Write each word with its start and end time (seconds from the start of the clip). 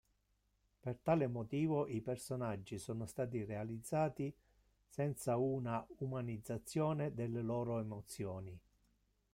Per 0.79 0.97
tale 1.03 1.27
motivo 1.27 1.85
i 1.85 2.01
personaggi 2.01 2.79
sono 2.79 3.05
stati 3.05 3.45
realizzati 3.45 4.33
senza 4.87 5.37
una 5.37 5.85
"umanizzazione" 5.99 7.13
delle 7.13 7.43
loro 7.43 7.79
emozioni. 7.79 8.59